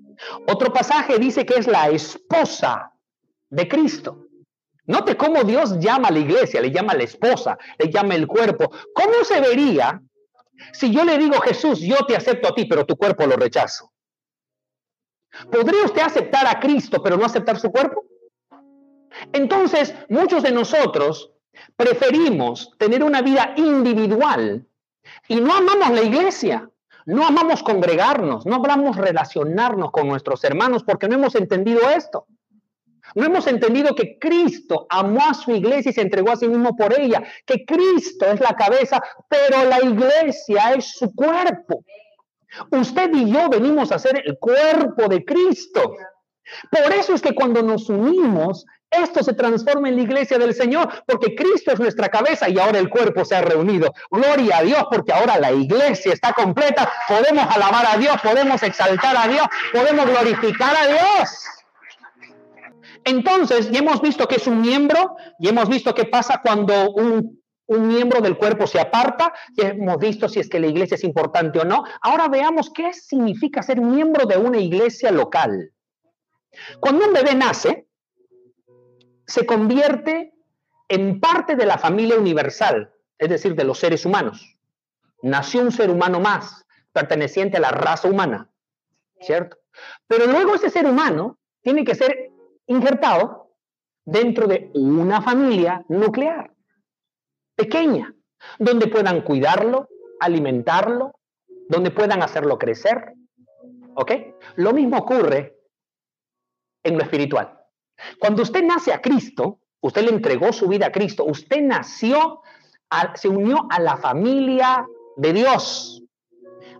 Otro 0.46 0.72
pasaje 0.72 1.18
dice 1.18 1.46
que 1.46 1.54
es 1.54 1.66
la 1.66 1.88
esposa 1.88 2.92
de 3.50 3.68
Cristo. 3.68 4.26
Note 4.86 5.16
cómo 5.16 5.42
Dios 5.42 5.78
llama 5.80 6.08
a 6.08 6.12
la 6.12 6.20
iglesia, 6.20 6.60
le 6.60 6.70
llama 6.70 6.92
a 6.92 6.96
la 6.96 7.02
esposa, 7.02 7.58
le 7.78 7.90
llama 7.90 8.14
el 8.14 8.26
cuerpo. 8.26 8.70
¿Cómo 8.94 9.24
se 9.24 9.40
vería 9.40 10.00
si 10.72 10.92
yo 10.92 11.04
le 11.04 11.18
digo, 11.18 11.40
Jesús, 11.40 11.80
yo 11.80 12.06
te 12.06 12.16
acepto 12.16 12.48
a 12.48 12.54
ti, 12.54 12.66
pero 12.66 12.86
tu 12.86 12.96
cuerpo 12.96 13.26
lo 13.26 13.36
rechazo? 13.36 13.92
¿Podría 15.50 15.84
usted 15.84 16.02
aceptar 16.02 16.46
a 16.46 16.60
Cristo, 16.60 17.02
pero 17.02 17.16
no 17.16 17.26
aceptar 17.26 17.58
su 17.58 17.70
cuerpo? 17.70 18.04
Entonces, 19.32 19.94
muchos 20.08 20.42
de 20.42 20.52
nosotros 20.52 21.32
preferimos 21.74 22.72
tener 22.78 23.02
una 23.02 23.22
vida 23.22 23.54
individual 23.56 24.66
y 25.28 25.40
no 25.40 25.54
amamos 25.54 25.90
la 25.90 26.02
iglesia, 26.02 26.70
no 27.06 27.26
amamos 27.26 27.62
congregarnos, 27.62 28.46
no 28.46 28.56
amamos 28.56 28.96
relacionarnos 28.96 29.90
con 29.90 30.08
nuestros 30.08 30.42
hermanos 30.44 30.82
porque 30.84 31.08
no 31.08 31.14
hemos 31.14 31.34
entendido 31.34 31.88
esto. 31.90 32.26
No 33.14 33.24
hemos 33.24 33.46
entendido 33.46 33.94
que 33.94 34.18
Cristo 34.18 34.86
amó 34.90 35.20
a 35.28 35.34
su 35.34 35.52
iglesia 35.52 35.90
y 35.90 35.94
se 35.94 36.02
entregó 36.02 36.32
a 36.32 36.36
sí 36.36 36.48
mismo 36.48 36.76
por 36.76 36.98
ella, 36.98 37.22
que 37.44 37.64
Cristo 37.64 38.26
es 38.26 38.40
la 38.40 38.54
cabeza, 38.54 39.00
pero 39.28 39.64
la 39.64 39.80
iglesia 39.82 40.72
es 40.74 40.92
su 40.92 41.14
cuerpo. 41.14 41.84
Usted 42.70 43.10
y 43.14 43.30
yo 43.32 43.48
venimos 43.48 43.92
a 43.92 43.98
ser 43.98 44.22
el 44.24 44.38
cuerpo 44.38 45.08
de 45.08 45.24
Cristo. 45.24 45.94
Por 46.70 46.92
eso 46.92 47.14
es 47.14 47.22
que 47.22 47.34
cuando 47.34 47.62
nos 47.62 47.88
unimos, 47.88 48.64
esto 48.90 49.22
se 49.22 49.34
transforma 49.34 49.88
en 49.88 49.96
la 49.96 50.02
iglesia 50.02 50.38
del 50.38 50.54
Señor, 50.54 50.88
porque 51.06 51.34
Cristo 51.34 51.72
es 51.72 51.80
nuestra 51.80 52.08
cabeza 52.08 52.48
y 52.48 52.58
ahora 52.58 52.78
el 52.78 52.88
cuerpo 52.88 53.24
se 53.24 53.34
ha 53.34 53.42
reunido. 53.42 53.92
Gloria 54.10 54.58
a 54.58 54.62
Dios, 54.62 54.84
porque 54.90 55.12
ahora 55.12 55.38
la 55.38 55.52
iglesia 55.52 56.12
está 56.12 56.32
completa. 56.32 56.90
Podemos 57.08 57.44
alabar 57.54 57.86
a 57.86 57.98
Dios, 57.98 58.16
podemos 58.22 58.62
exaltar 58.62 59.16
a 59.16 59.28
Dios, 59.28 59.46
podemos 59.72 60.06
glorificar 60.06 60.74
a 60.76 60.86
Dios. 60.86 61.30
Entonces, 63.06 63.70
ya 63.70 63.78
hemos 63.78 64.02
visto 64.02 64.26
que 64.26 64.34
es 64.34 64.48
un 64.48 64.60
miembro, 64.60 65.16
y 65.38 65.48
hemos 65.48 65.68
visto 65.68 65.94
qué 65.94 66.06
pasa 66.06 66.40
cuando 66.42 66.90
un, 66.90 67.40
un 67.66 67.86
miembro 67.86 68.20
del 68.20 68.36
cuerpo 68.36 68.66
se 68.66 68.80
aparta, 68.80 69.32
ya 69.54 69.68
hemos 69.68 69.98
visto 69.98 70.28
si 70.28 70.40
es 70.40 70.48
que 70.48 70.58
la 70.58 70.66
iglesia 70.66 70.96
es 70.96 71.04
importante 71.04 71.60
o 71.60 71.64
no. 71.64 71.84
Ahora 72.00 72.26
veamos 72.26 72.72
qué 72.74 72.92
significa 72.92 73.62
ser 73.62 73.80
miembro 73.80 74.26
de 74.26 74.36
una 74.36 74.58
iglesia 74.58 75.12
local. 75.12 75.72
Cuando 76.80 77.06
un 77.06 77.12
bebé 77.12 77.36
nace, 77.36 77.86
se 79.24 79.46
convierte 79.46 80.34
en 80.88 81.20
parte 81.20 81.54
de 81.54 81.66
la 81.66 81.78
familia 81.78 82.18
universal, 82.18 82.92
es 83.18 83.28
decir, 83.28 83.54
de 83.54 83.62
los 83.62 83.78
seres 83.78 84.04
humanos. 84.04 84.58
Nació 85.22 85.62
un 85.62 85.70
ser 85.70 85.90
humano 85.90 86.18
más, 86.18 86.66
perteneciente 86.92 87.58
a 87.58 87.60
la 87.60 87.70
raza 87.70 88.08
humana, 88.08 88.50
¿cierto? 89.20 89.58
Pero 90.08 90.26
luego 90.26 90.56
ese 90.56 90.70
ser 90.70 90.86
humano 90.86 91.38
tiene 91.62 91.84
que 91.84 91.94
ser 91.94 92.32
injertado 92.66 93.52
dentro 94.04 94.46
de 94.46 94.70
una 94.74 95.20
familia 95.20 95.84
nuclear, 95.88 96.52
pequeña, 97.56 98.14
donde 98.58 98.86
puedan 98.86 99.22
cuidarlo, 99.22 99.88
alimentarlo, 100.20 101.18
donde 101.68 101.90
puedan 101.90 102.22
hacerlo 102.22 102.58
crecer. 102.58 103.14
¿Ok? 103.94 104.12
Lo 104.56 104.72
mismo 104.72 104.98
ocurre 104.98 105.58
en 106.84 106.96
lo 106.96 107.02
espiritual. 107.02 107.58
Cuando 108.18 108.42
usted 108.42 108.62
nace 108.62 108.92
a 108.92 109.00
Cristo, 109.00 109.60
usted 109.80 110.02
le 110.02 110.10
entregó 110.10 110.52
su 110.52 110.68
vida 110.68 110.86
a 110.86 110.92
Cristo, 110.92 111.24
usted 111.24 111.62
nació, 111.62 112.42
se 113.14 113.28
unió 113.28 113.66
a 113.70 113.80
la 113.80 113.96
familia 113.96 114.86
de 115.16 115.32
Dios 115.32 115.95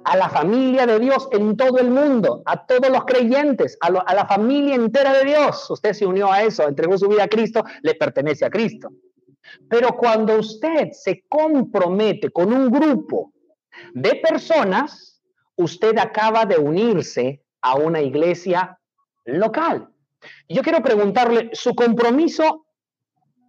a 0.07 0.17
la 0.17 0.29
familia 0.29 0.87
de 0.87 1.01
Dios 1.01 1.29
en 1.33 1.57
todo 1.57 1.79
el 1.79 1.91
mundo, 1.91 2.43
a 2.47 2.65
todos 2.65 2.89
los 2.91 3.05
creyentes, 3.05 3.77
a, 3.81 3.89
a, 3.89 4.15
la 4.15 4.25
familia 4.25 4.77
entera 4.77 5.13
de 5.13 5.25
Dios. 5.25 5.69
Usted 5.69 5.95
se 5.95 6.07
unió 6.07 6.31
a 6.31 6.45
eso, 6.45 6.63
entregó 6.69 6.97
su 6.97 7.09
vida 7.09 7.25
a 7.25 7.29
Cristo, 7.29 7.65
le 7.83 7.97
pertenece 7.97 8.45
a 8.45 8.51
Cristo. 8.51 8.91
Pero 9.69 9.97
cuando 9.97 10.39
usted 10.39 10.93
se 10.93 11.25
compromete 11.29 12.31
con 12.31 12.53
un 12.53 12.71
grupo 12.71 13.33
de 13.95 14.15
personas, 14.15 15.21
usted 15.57 15.99
acaba 15.99 16.47
de 16.47 16.59
unirse 16.59 17.43
a 17.61 17.75
una 17.75 18.01
iglesia 18.01 18.79
local. 19.25 19.89
Yo 20.49 20.63
quiero 20.63 20.85
preguntarle, 20.85 21.51
¿su 21.53 21.75
compromiso 21.75 22.67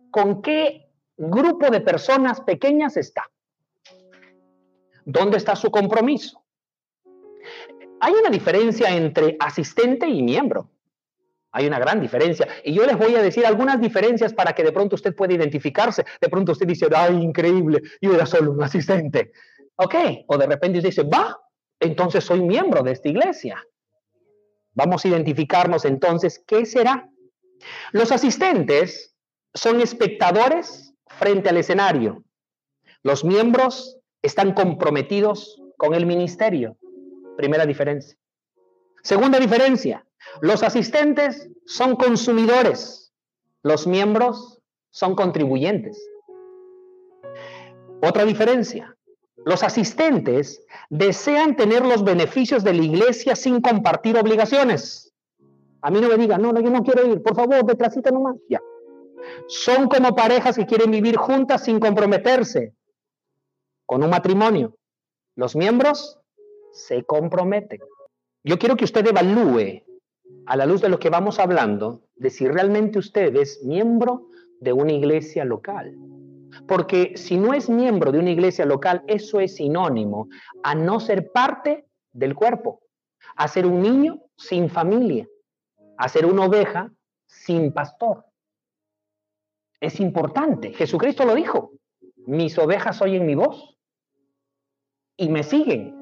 con 0.10 0.42
qué 0.42 0.90
grupo 1.18 1.70
de 1.70 1.82
personas 1.82 2.42
pequeñas 2.42 2.98
está? 2.98 3.30
¿Dónde 5.06 5.38
está 5.38 5.56
su 5.56 5.70
compromiso? 5.70 6.47
Hay 8.00 8.14
una 8.14 8.30
diferencia 8.30 8.96
entre 8.96 9.38
asistente 9.40 10.08
y 10.08 10.22
miembro. 10.22 10.70
Hay 11.52 11.66
una 11.66 11.80
gran 11.80 12.02
diferencia. 12.02 12.48
Y 12.64 12.74
yo 12.74 12.86
les 12.86 12.98
voy 12.98 13.16
a 13.16 13.22
decir 13.22 13.46
algunas 13.46 13.80
diferencias 13.82 14.34
para 14.34 14.54
que 14.54 14.64
de 14.64 14.72
pronto 14.72 14.96
usted 14.96 15.16
pueda 15.16 15.34
identificarse. 15.34 16.06
De 16.22 16.30
pronto 16.30 16.52
usted 16.52 16.68
dice, 16.68 16.88
ay, 16.96 17.16
increíble, 17.16 17.82
yo 18.02 18.14
era 18.14 18.26
solo 18.26 18.52
un 18.52 18.62
asistente. 18.62 19.32
Ok, 19.76 19.96
o 20.28 20.38
de 20.38 20.48
repente 20.48 20.80
usted 20.80 20.90
dice, 20.90 21.04
va, 21.04 21.40
entonces 21.80 22.24
soy 22.24 22.42
miembro 22.42 22.84
de 22.84 22.92
esta 22.92 23.10
iglesia. 23.10 23.64
Vamos 24.74 25.04
a 25.04 25.08
identificarnos 25.08 25.86
entonces 25.86 26.44
qué 26.46 26.66
será. 26.66 27.10
Los 27.92 28.12
asistentes 28.12 29.16
son 29.54 29.82
espectadores 29.82 30.94
frente 31.08 31.50
al 31.50 31.58
escenario. 31.58 32.24
Los 33.02 33.24
miembros 33.24 34.00
están 34.22 34.54
comprometidos 34.54 35.60
con 35.78 35.96
el 35.96 36.06
ministerio. 36.06 36.78
Primera 37.38 37.66
diferencia. 37.66 38.18
Segunda 39.04 39.40
diferencia, 39.40 40.06
los 40.42 40.64
asistentes 40.64 41.50
son 41.66 41.96
consumidores, 41.96 43.14
los 43.62 43.88
miembros 43.88 44.60
son 44.90 45.16
contribuyentes. 45.16 46.04
Otra 48.02 48.26
diferencia, 48.26 48.98
los 49.46 49.64
asistentes 49.64 50.66
desean 50.90 51.56
tener 51.56 51.86
los 51.86 52.04
beneficios 52.04 52.64
de 52.64 52.74
la 52.74 52.84
iglesia 52.84 53.36
sin 53.36 53.62
compartir 53.62 54.18
obligaciones. 54.18 55.14
A 55.82 55.92
mí 55.92 56.02
no 56.02 56.10
me 56.10 56.18
digan, 56.18 56.42
no, 56.42 56.52
no, 56.52 56.60
yo 56.60 56.72
no 56.72 56.84
quiero 56.84 57.06
ir, 57.06 57.22
por 57.22 57.36
favor, 57.36 57.64
detrásita 57.64 58.10
nomás. 58.10 58.36
Ya. 58.50 58.62
Son 59.48 59.88
como 59.88 60.16
parejas 60.16 60.56
que 60.56 60.66
quieren 60.66 60.90
vivir 60.90 61.18
juntas 61.18 61.64
sin 61.64 61.80
comprometerse 61.80 62.74
con 63.86 64.04
un 64.04 64.10
matrimonio. 64.10 64.76
Los 65.36 65.56
miembros 65.56 66.17
se 66.78 67.04
comprometen. 67.04 67.80
Yo 68.44 68.58
quiero 68.58 68.76
que 68.78 68.86
usted 68.86 69.06
evalúe, 69.06 69.84
a 70.46 70.56
la 70.56 70.66
luz 70.66 70.82
de 70.82 70.90
lo 70.90 71.00
que 71.00 71.10
vamos 71.10 71.40
hablando, 71.40 72.04
de 72.16 72.30
si 72.30 72.48
realmente 72.48 73.00
usted 73.00 73.36
es 73.36 73.64
miembro 73.64 74.30
de 74.62 74.74
una 74.74 74.94
iglesia 74.94 75.44
local. 75.44 75.96
Porque 76.68 77.18
si 77.18 77.38
no 77.38 77.54
es 77.54 77.70
miembro 77.70 78.12
de 78.12 78.20
una 78.20 78.32
iglesia 78.32 78.66
local, 78.66 79.04
eso 79.08 79.40
es 79.40 79.56
sinónimo 79.56 80.30
a 80.64 80.74
no 80.76 81.00
ser 81.00 81.32
parte 81.32 81.86
del 82.14 82.36
cuerpo, 82.36 82.80
a 83.36 83.48
ser 83.48 83.66
un 83.66 83.82
niño 83.82 84.22
sin 84.38 84.70
familia, 84.70 85.28
a 85.98 86.08
ser 86.08 86.26
una 86.26 86.46
oveja 86.46 86.92
sin 87.26 87.74
pastor. 87.74 88.26
Es 89.80 90.00
importante. 90.00 90.74
Jesucristo 90.74 91.26
lo 91.26 91.36
dijo. 91.36 91.74
Mis 92.26 92.58
ovejas 92.58 93.02
oyen 93.02 93.26
mi 93.26 93.36
voz 93.36 93.78
y 95.18 95.30
me 95.30 95.44
siguen. 95.44 95.97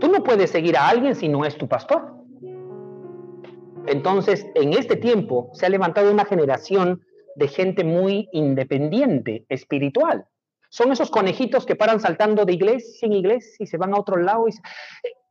Tú 0.00 0.08
no 0.08 0.22
puedes 0.22 0.50
seguir 0.50 0.76
a 0.76 0.88
alguien 0.88 1.14
si 1.14 1.28
no 1.28 1.44
es 1.44 1.56
tu 1.56 1.68
pastor. 1.68 2.14
Entonces, 3.86 4.46
en 4.54 4.72
este 4.72 4.96
tiempo 4.96 5.50
se 5.54 5.66
ha 5.66 5.68
levantado 5.68 6.10
una 6.10 6.24
generación 6.24 7.02
de 7.36 7.48
gente 7.48 7.84
muy 7.84 8.28
independiente, 8.32 9.46
espiritual. 9.48 10.26
Son 10.68 10.90
esos 10.92 11.10
conejitos 11.10 11.64
que 11.64 11.76
paran 11.76 12.00
saltando 12.00 12.44
de 12.44 12.52
iglesia 12.52 13.06
en 13.06 13.12
iglesia 13.12 13.56
y 13.60 13.66
se 13.66 13.76
van 13.76 13.94
a 13.94 13.98
otro 13.98 14.16
lado 14.16 14.48
y 14.48 14.52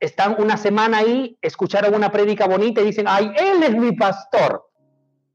están 0.00 0.36
una 0.38 0.56
semana 0.56 0.98
ahí, 0.98 1.36
escucharon 1.42 1.94
una 1.94 2.10
prédica 2.10 2.46
bonita 2.46 2.80
y 2.80 2.86
dicen, 2.86 3.06
ay, 3.08 3.30
él 3.38 3.62
es 3.62 3.76
mi 3.76 3.92
pastor. 3.92 4.66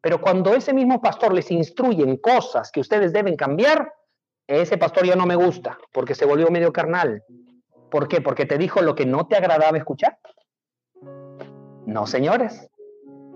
Pero 0.01 0.19
cuando 0.19 0.53
ese 0.55 0.73
mismo 0.73 0.99
pastor 0.99 1.33
les 1.33 1.51
instruye 1.51 2.03
en 2.03 2.17
cosas 2.17 2.71
que 2.71 2.79
ustedes 2.79 3.13
deben 3.13 3.35
cambiar, 3.35 3.93
ese 4.47 4.77
pastor 4.77 5.05
ya 5.05 5.15
no 5.15 5.25
me 5.25 5.35
gusta 5.35 5.77
porque 5.93 6.15
se 6.15 6.25
volvió 6.25 6.49
medio 6.49 6.73
carnal, 6.73 7.23
¿Por 7.91 8.07
qué? 8.07 8.21
Porque 8.21 8.45
te 8.45 8.57
dijo 8.57 8.81
lo 8.81 8.95
que 8.95 9.05
no 9.05 9.27
te 9.27 9.35
agradaba 9.35 9.77
escuchar. 9.77 10.17
No, 11.85 12.07
señores. 12.07 12.69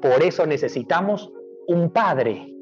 Por 0.01 0.23
eso 0.23 0.45
necesitamos 0.45 1.31
un 1.67 1.91
padre. 1.91 2.55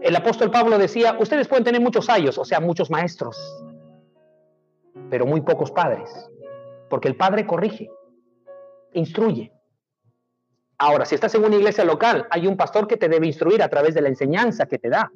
El 0.00 0.14
apóstol 0.14 0.50
Pablo 0.50 0.78
decía, 0.78 1.16
ustedes 1.18 1.48
pueden 1.48 1.64
tener 1.64 1.80
muchos 1.80 2.08
ayos, 2.08 2.38
o 2.38 2.44
sea, 2.44 2.60
muchos 2.60 2.90
maestros, 2.90 3.36
pero 5.10 5.26
muy 5.26 5.40
pocos 5.40 5.70
padres, 5.70 6.10
porque 6.90 7.08
el 7.08 7.16
padre 7.16 7.46
corrige, 7.46 7.90
instruye. 8.92 9.52
Ahora, 10.78 11.04
si 11.06 11.14
estás 11.14 11.34
en 11.34 11.44
una 11.44 11.56
iglesia 11.56 11.84
local, 11.84 12.26
hay 12.30 12.46
un 12.46 12.56
pastor 12.56 12.86
que 12.86 12.96
te 12.96 13.08
debe 13.08 13.26
instruir 13.26 13.62
a 13.62 13.68
través 13.68 13.94
de 13.94 14.02
la 14.02 14.08
enseñanza 14.08 14.66
que 14.66 14.78
te 14.78 14.90
da. 14.90 15.10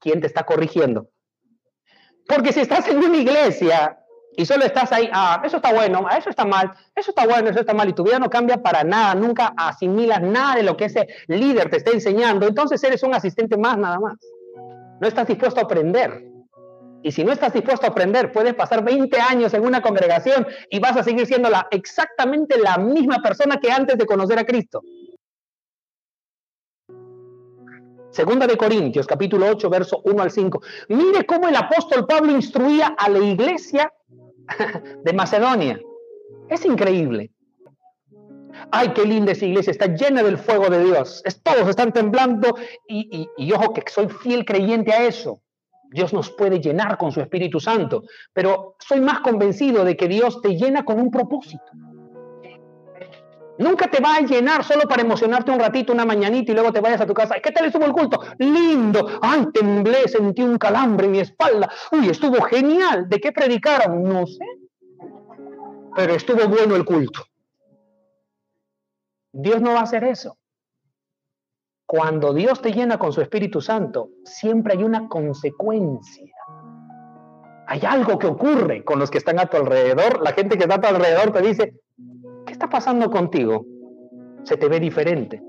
¿Quién 0.00 0.20
te 0.20 0.26
está 0.26 0.44
corrigiendo? 0.44 1.10
Porque 2.26 2.52
si 2.52 2.60
estás 2.60 2.88
en 2.88 2.98
una 2.98 3.16
iglesia 3.16 3.99
y 4.36 4.46
solo 4.46 4.64
estás 4.64 4.92
ahí, 4.92 5.10
ah, 5.12 5.42
eso 5.44 5.56
está 5.56 5.72
bueno, 5.72 6.06
ah, 6.08 6.16
eso 6.16 6.30
está 6.30 6.44
mal, 6.44 6.72
eso 6.94 7.10
está 7.10 7.26
bueno, 7.26 7.50
eso 7.50 7.60
está 7.60 7.74
mal, 7.74 7.88
y 7.88 7.92
tu 7.92 8.04
vida 8.04 8.18
no 8.18 8.30
cambia 8.30 8.62
para 8.62 8.84
nada, 8.84 9.14
nunca 9.14 9.52
asimilas 9.56 10.22
nada 10.22 10.56
de 10.56 10.62
lo 10.62 10.76
que 10.76 10.86
ese 10.86 11.08
líder 11.26 11.68
te 11.68 11.78
está 11.78 11.90
enseñando, 11.90 12.46
entonces 12.46 12.82
eres 12.84 13.02
un 13.02 13.14
asistente 13.14 13.56
más 13.56 13.76
nada 13.76 13.98
más. 13.98 14.14
No 15.00 15.08
estás 15.08 15.26
dispuesto 15.26 15.60
a 15.60 15.64
aprender. 15.64 16.30
Y 17.02 17.12
si 17.12 17.24
no 17.24 17.32
estás 17.32 17.54
dispuesto 17.54 17.86
a 17.86 17.90
aprender, 17.90 18.30
puedes 18.30 18.54
pasar 18.54 18.84
20 18.84 19.18
años 19.18 19.54
en 19.54 19.64
una 19.64 19.80
congregación 19.80 20.46
y 20.68 20.78
vas 20.78 20.96
a 20.96 21.02
seguir 21.02 21.26
siendo 21.26 21.48
la, 21.48 21.66
exactamente 21.70 22.58
la 22.58 22.76
misma 22.76 23.22
persona 23.22 23.56
que 23.56 23.70
antes 23.70 23.96
de 23.96 24.04
conocer 24.04 24.38
a 24.38 24.44
Cristo. 24.44 24.82
Segunda 28.10 28.46
de 28.46 28.56
Corintios, 28.56 29.06
capítulo 29.06 29.46
8, 29.48 29.70
verso 29.70 30.02
1 30.04 30.22
al 30.22 30.30
5. 30.30 30.60
Mire 30.88 31.24
cómo 31.24 31.48
el 31.48 31.56
apóstol 31.56 32.06
Pablo 32.06 32.32
instruía 32.32 32.94
a 32.98 33.08
la 33.08 33.20
iglesia 33.20 33.90
de 35.04 35.12
Macedonia. 35.12 35.80
Es 36.48 36.64
increíble. 36.64 37.30
Ay, 38.72 38.92
qué 38.94 39.04
linda 39.04 39.32
esa 39.32 39.46
iglesia, 39.46 39.70
está 39.70 39.86
llena 39.86 40.22
del 40.22 40.36
fuego 40.36 40.68
de 40.68 40.84
Dios. 40.84 41.22
Es, 41.24 41.42
todos 41.42 41.68
están 41.68 41.92
temblando 41.92 42.56
y, 42.86 43.28
y 43.36 43.52
ojo 43.52 43.72
que 43.72 43.82
soy 43.90 44.08
fiel 44.08 44.44
creyente 44.44 44.92
a 44.92 45.06
eso. 45.06 45.40
Dios 45.92 46.12
nos 46.12 46.30
puede 46.30 46.60
llenar 46.60 46.98
con 46.98 47.10
su 47.10 47.20
Espíritu 47.20 47.58
Santo, 47.58 48.04
pero 48.32 48.76
soy 48.78 49.00
más 49.00 49.20
convencido 49.20 49.84
de 49.84 49.96
que 49.96 50.06
Dios 50.06 50.40
te 50.40 50.56
llena 50.56 50.84
con 50.84 51.00
un 51.00 51.10
propósito. 51.10 51.64
Nunca 53.60 53.90
te 53.90 54.00
va 54.00 54.14
a 54.14 54.20
llenar 54.22 54.64
solo 54.64 54.88
para 54.88 55.02
emocionarte 55.02 55.50
un 55.50 55.60
ratito, 55.60 55.92
una 55.92 56.06
mañanita 56.06 56.50
y 56.50 56.54
luego 56.54 56.72
te 56.72 56.80
vayas 56.80 57.02
a 57.02 57.06
tu 57.06 57.12
casa. 57.12 57.38
¿Qué 57.40 57.52
tal 57.52 57.66
estuvo 57.66 57.84
el 57.84 57.92
culto? 57.92 58.18
Lindo. 58.38 59.06
Ay, 59.20 59.48
temblé, 59.52 60.08
sentí 60.08 60.42
un 60.42 60.56
calambre 60.56 61.04
en 61.04 61.12
mi 61.12 61.20
espalda. 61.20 61.70
Uy, 61.92 62.08
estuvo 62.08 62.40
genial. 62.40 63.06
¿De 63.06 63.20
qué 63.20 63.32
predicaron? 63.32 64.02
No 64.02 64.26
sé. 64.26 64.46
Pero 65.94 66.14
estuvo 66.14 66.48
bueno 66.48 66.74
el 66.74 66.86
culto. 66.86 67.20
Dios 69.30 69.60
no 69.60 69.74
va 69.74 69.80
a 69.80 69.82
hacer 69.82 70.04
eso. 70.04 70.38
Cuando 71.84 72.32
Dios 72.32 72.62
te 72.62 72.72
llena 72.72 72.98
con 72.98 73.12
su 73.12 73.20
Espíritu 73.20 73.60
Santo, 73.60 74.08
siempre 74.24 74.72
hay 74.72 74.84
una 74.84 75.06
consecuencia. 75.06 76.34
Hay 77.66 77.82
algo 77.84 78.18
que 78.18 78.26
ocurre 78.26 78.84
con 78.84 78.98
los 78.98 79.10
que 79.10 79.18
están 79.18 79.38
a 79.38 79.46
tu 79.46 79.58
alrededor. 79.58 80.22
La 80.22 80.32
gente 80.32 80.56
que 80.56 80.64
está 80.64 80.76
a 80.76 80.80
tu 80.80 80.86
alrededor 80.88 81.30
te 81.32 81.42
dice, 81.42 81.74
¿qué 81.89 81.89
está 82.60 82.68
pasando 82.68 83.10
contigo? 83.10 83.64
Se 84.44 84.58
te 84.58 84.68
ve 84.68 84.78
diferente, 84.78 85.42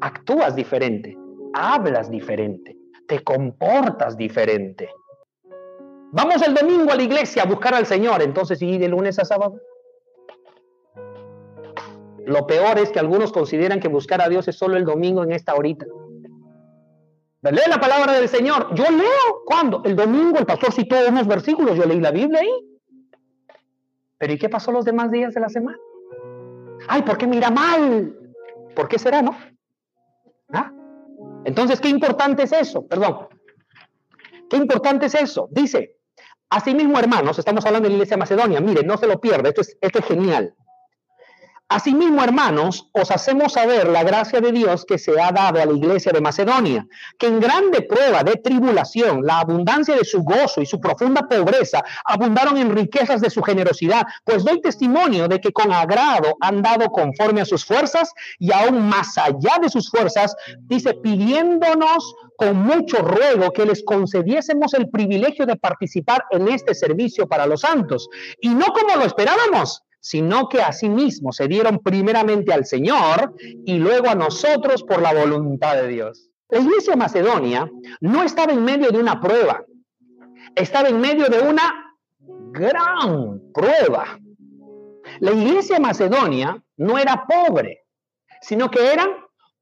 actúas 0.00 0.56
diferente, 0.56 1.14
hablas 1.52 2.10
diferente, 2.10 2.74
te 3.06 3.22
comportas 3.22 4.16
diferente. 4.16 4.88
Vamos 6.12 6.40
el 6.40 6.54
domingo 6.54 6.90
a 6.90 6.94
la 6.94 7.02
iglesia 7.02 7.42
a 7.42 7.46
buscar 7.46 7.74
al 7.74 7.84
Señor, 7.84 8.22
entonces, 8.22 8.62
¿y 8.62 8.78
de 8.78 8.88
lunes 8.88 9.18
a 9.18 9.26
sábado? 9.26 9.60
Lo 12.24 12.46
peor 12.46 12.78
es 12.78 12.90
que 12.90 12.98
algunos 12.98 13.30
consideran 13.30 13.78
que 13.78 13.88
buscar 13.88 14.22
a 14.22 14.30
Dios 14.30 14.48
es 14.48 14.56
solo 14.56 14.78
el 14.78 14.86
domingo 14.86 15.22
en 15.22 15.32
esta 15.32 15.54
horita. 15.54 15.84
Lee 17.42 17.60
la 17.68 17.78
palabra 17.78 18.14
del 18.14 18.26
Señor. 18.26 18.74
Yo 18.74 18.84
leo. 18.84 19.42
¿Cuándo? 19.44 19.82
El 19.84 19.96
domingo 19.96 20.38
el 20.38 20.46
pastor 20.46 20.72
citó 20.72 20.96
unos 21.06 21.26
versículos. 21.26 21.76
Yo 21.76 21.84
leí 21.84 22.00
la 22.00 22.10
Biblia 22.10 22.40
ahí. 22.40 22.78
Pero 24.16 24.32
¿y 24.32 24.38
qué 24.38 24.48
pasó 24.48 24.72
los 24.72 24.86
demás 24.86 25.10
días 25.10 25.34
de 25.34 25.40
la 25.40 25.50
semana? 25.50 25.76
Ay, 26.88 27.02
¿por 27.02 27.18
qué 27.18 27.26
mira 27.26 27.50
mal? 27.50 28.14
¿Por 28.74 28.88
qué 28.88 28.98
será, 28.98 29.22
no? 29.22 29.36
¿Ah? 30.52 30.72
Entonces, 31.44 31.80
¿qué 31.80 31.88
importante 31.88 32.44
es 32.44 32.52
eso? 32.52 32.86
Perdón. 32.86 33.28
¿Qué 34.48 34.56
importante 34.56 35.06
es 35.06 35.14
eso? 35.14 35.48
Dice, 35.50 35.96
asimismo, 36.50 36.98
hermanos, 36.98 37.38
estamos 37.38 37.64
hablando 37.64 37.86
de 37.86 37.90
la 37.90 37.96
iglesia 37.96 38.16
de 38.16 38.20
Macedonia. 38.20 38.60
Mire, 38.60 38.82
no 38.82 38.96
se 38.96 39.06
lo 39.06 39.20
pierda. 39.20 39.48
Esto 39.48 39.62
es, 39.62 39.76
esto 39.80 39.98
es 39.98 40.04
genial. 40.04 40.54
Asimismo, 41.68 42.22
hermanos, 42.22 42.90
os 42.92 43.10
hacemos 43.10 43.54
saber 43.54 43.88
la 43.88 44.02
gracia 44.02 44.38
de 44.38 44.52
Dios 44.52 44.84
que 44.84 44.98
se 44.98 45.18
ha 45.18 45.32
dado 45.32 45.60
a 45.60 45.64
la 45.64 45.72
iglesia 45.72 46.12
de 46.12 46.20
Macedonia, 46.20 46.86
que 47.18 47.26
en 47.26 47.40
grande 47.40 47.80
prueba 47.80 48.22
de 48.22 48.36
tribulación, 48.36 49.24
la 49.24 49.40
abundancia 49.40 49.96
de 49.96 50.04
su 50.04 50.22
gozo 50.22 50.60
y 50.60 50.66
su 50.66 50.78
profunda 50.78 51.22
pobreza 51.26 51.82
abundaron 52.04 52.58
en 52.58 52.76
riquezas 52.76 53.22
de 53.22 53.30
su 53.30 53.42
generosidad, 53.42 54.02
pues 54.24 54.44
doy 54.44 54.60
testimonio 54.60 55.26
de 55.26 55.40
que 55.40 55.52
con 55.52 55.72
agrado 55.72 56.36
han 56.40 56.60
dado 56.60 56.90
conforme 56.90 57.40
a 57.40 57.46
sus 57.46 57.64
fuerzas 57.64 58.12
y 58.38 58.52
aún 58.52 58.86
más 58.86 59.16
allá 59.16 59.58
de 59.62 59.70
sus 59.70 59.88
fuerzas, 59.88 60.36
dice, 60.58 60.92
pidiéndonos 60.92 62.14
con 62.36 62.56
mucho 62.58 62.98
ruego 62.98 63.52
que 63.52 63.64
les 63.64 63.82
concediésemos 63.82 64.74
el 64.74 64.90
privilegio 64.90 65.46
de 65.46 65.56
participar 65.56 66.26
en 66.30 66.48
este 66.48 66.74
servicio 66.74 67.26
para 67.26 67.46
los 67.46 67.62
santos, 67.62 68.10
y 68.42 68.50
no 68.50 68.66
como 68.66 68.96
lo 68.96 69.06
esperábamos, 69.06 69.82
sino 70.04 70.50
que 70.50 70.60
asimismo 70.60 71.32
se 71.32 71.48
dieron 71.48 71.78
primeramente 71.78 72.52
al 72.52 72.66
Señor 72.66 73.34
y 73.40 73.78
luego 73.78 74.08
a 74.08 74.14
nosotros 74.14 74.82
por 74.82 75.00
la 75.00 75.14
voluntad 75.14 75.76
de 75.76 75.88
Dios. 75.88 76.28
La 76.50 76.58
iglesia 76.58 76.94
macedonia 76.94 77.70
no 78.02 78.22
estaba 78.22 78.52
en 78.52 78.62
medio 78.62 78.90
de 78.90 78.98
una 78.98 79.18
prueba, 79.18 79.64
estaba 80.54 80.90
en 80.90 81.00
medio 81.00 81.24
de 81.28 81.40
una 81.40 81.96
gran 82.52 83.40
prueba. 83.54 84.20
La 85.20 85.32
iglesia 85.32 85.80
macedonia 85.80 86.62
no 86.76 86.98
era 86.98 87.24
pobre, 87.26 87.86
sino 88.42 88.70
que 88.70 88.92
eran 88.92 89.08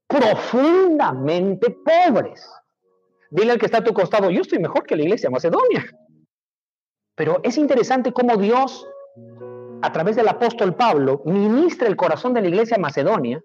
profundamente 0.07 1.69
pobres. 1.69 2.45
Dile 3.31 3.53
al 3.53 3.59
que 3.59 3.67
está 3.67 3.77
a 3.77 3.83
tu 3.85 3.93
costado, 3.93 4.29
yo 4.29 4.41
estoy 4.41 4.59
mejor 4.59 4.83
que 4.83 4.97
la 4.97 5.03
iglesia 5.03 5.29
macedonia. 5.29 5.85
Pero 7.15 7.39
es 7.43 7.57
interesante 7.57 8.11
cómo 8.11 8.35
Dios 8.35 8.85
a 9.83 9.91
través 9.91 10.15
del 10.15 10.29
apóstol 10.29 10.75
Pablo, 10.75 11.21
ministra 11.25 11.89
el 11.89 11.97
corazón 11.97 12.33
de 12.33 12.39
la 12.39 12.47
iglesia 12.47 12.77
macedonia, 12.77 13.43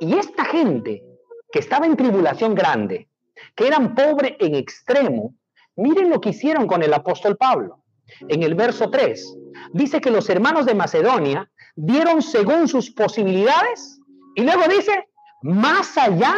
y 0.00 0.18
esta 0.18 0.44
gente 0.44 1.04
que 1.52 1.60
estaba 1.60 1.86
en 1.86 1.96
tribulación 1.96 2.56
grande, 2.56 3.08
que 3.54 3.68
eran 3.68 3.94
pobres 3.94 4.34
en 4.40 4.56
extremo, 4.56 5.36
miren 5.76 6.10
lo 6.10 6.20
que 6.20 6.30
hicieron 6.30 6.66
con 6.66 6.82
el 6.82 6.92
apóstol 6.92 7.36
Pablo. 7.36 7.84
En 8.28 8.42
el 8.42 8.56
verso 8.56 8.90
3 8.90 9.38
dice 9.74 10.00
que 10.00 10.10
los 10.10 10.28
hermanos 10.28 10.66
de 10.66 10.74
Macedonia 10.74 11.48
dieron 11.76 12.20
según 12.20 12.66
sus 12.66 12.90
posibilidades 12.90 14.00
y 14.34 14.42
luego 14.42 14.64
dice, 14.68 15.08
más 15.42 15.96
allá 15.96 16.34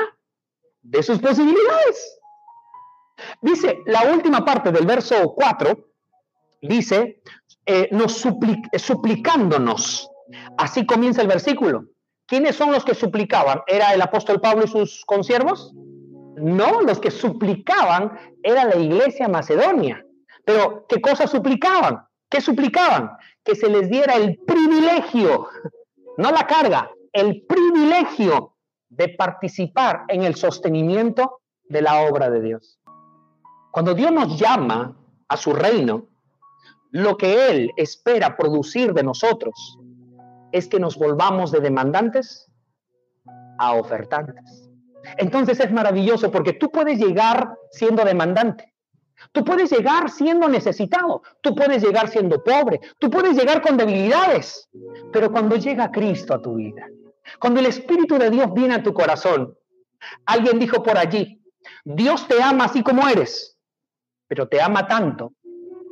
de 0.83 1.03
sus 1.03 1.21
posibilidades. 1.21 2.21
Dice 3.41 3.79
la 3.87 4.13
última 4.13 4.45
parte 4.45 4.73
del 4.73 4.85
verso 4.85 5.33
4, 5.35 5.89
dice, 6.61 7.23
eh, 7.71 7.87
nos 7.93 8.25
eh, 8.25 8.79
suplicándonos. 8.79 10.11
Así 10.57 10.87
comienza 10.87 11.21
el 11.21 11.29
versículo. 11.29 11.85
¿Quiénes 12.27 12.57
son 12.57 12.73
los 12.73 12.83
que 12.83 12.95
suplicaban? 12.95 13.61
¿Era 13.67 13.93
el 13.93 14.01
apóstol 14.01 14.41
Pablo 14.41 14.65
y 14.65 14.69
sus 14.69 15.05
consiervos? 15.05 15.75
No, 16.37 16.81
los 16.81 16.99
que 16.99 17.11
suplicaban 17.11 18.19
era 18.43 18.65
la 18.65 18.77
iglesia 18.77 19.29
macedonia. 19.29 20.03
Pero, 20.47 20.87
¿qué 20.89 20.99
cosas 21.03 21.31
suplicaban? 21.31 22.07
¿Qué 22.31 22.41
suplicaban? 22.41 23.11
Que 23.45 23.55
se 23.55 23.69
les 23.69 23.91
diera 23.91 24.15
el 24.15 24.39
privilegio, 24.47 25.49
no 26.17 26.31
la 26.31 26.47
carga, 26.47 26.91
el 27.13 27.45
privilegio 27.47 28.55
de 28.89 29.11
participar 29.11 30.05
en 30.09 30.23
el 30.23 30.37
sostenimiento 30.37 31.43
de 31.65 31.83
la 31.83 32.01
obra 32.01 32.31
de 32.31 32.41
Dios. 32.41 32.81
Cuando 33.73 33.93
Dios 33.93 34.11
nos 34.11 34.39
llama 34.41 34.97
a 35.29 35.37
su 35.37 35.53
reino, 35.53 36.07
lo 36.90 37.16
que 37.16 37.51
Él 37.51 37.72
espera 37.77 38.37
producir 38.37 38.94
de 38.94 39.03
nosotros 39.03 39.79
es 40.53 40.68
que 40.68 40.81
nos 40.81 40.96
volvamos 40.96 41.53
de 41.53 41.61
demandantes 41.61 42.51
a 43.59 43.74
ofertantes. 43.74 44.68
Entonces 45.16 45.61
es 45.61 45.72
maravilloso 45.72 46.31
porque 46.31 46.53
tú 46.53 46.70
puedes 46.70 46.98
llegar 46.98 47.57
siendo 47.70 48.05
demandante. 48.05 48.74
Tú 49.33 49.44
puedes 49.44 49.70
llegar 49.70 50.11
siendo 50.11 50.48
necesitado, 50.48 51.22
tú 51.40 51.55
puedes 51.55 51.83
llegar 51.83 52.09
siendo 52.09 52.42
pobre, 52.42 52.81
tú 53.01 53.11
puedes 53.11 53.37
llegar 53.37 53.62
con 53.62 53.77
debilidades, 53.77 54.68
pero 55.12 55.33
cuando 55.33 55.57
llega 55.57 55.90
Cristo 55.90 56.35
a 56.35 56.40
tu 56.40 56.55
vida, 56.55 56.87
cuando 57.40 57.59
el 57.59 57.66
Espíritu 57.66 58.16
de 58.16 58.31
Dios 58.31 58.53
viene 58.55 58.77
a 58.77 58.83
tu 58.83 58.94
corazón, 58.94 59.57
alguien 60.24 60.61
dijo 60.61 60.85
por 60.85 60.96
allí, 60.96 61.42
Dios 61.85 62.29
te 62.29 62.40
ama 62.40 62.66
así 62.66 62.83
como 62.85 63.09
eres, 63.09 63.59
pero 64.29 64.46
te 64.46 64.62
ama 64.62 64.87
tanto 64.87 65.33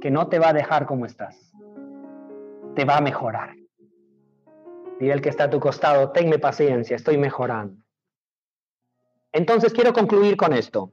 que 0.06 0.10
no 0.12 0.28
te 0.28 0.38
va 0.38 0.50
a 0.50 0.52
dejar 0.52 0.86
como 0.86 1.04
estás. 1.04 1.52
Te 2.76 2.84
va 2.84 2.98
a 2.98 3.00
mejorar. 3.00 3.56
Dile 5.00 5.14
el 5.14 5.20
que 5.20 5.30
está 5.30 5.44
a 5.44 5.50
tu 5.50 5.58
costado, 5.58 6.12
tenme 6.12 6.38
paciencia, 6.38 6.94
estoy 6.94 7.18
mejorando. 7.18 7.82
Entonces 9.32 9.72
quiero 9.72 9.92
concluir 9.92 10.36
con 10.36 10.52
esto. 10.52 10.92